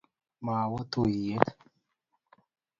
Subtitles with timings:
[0.45, 1.37] mawoo tuyee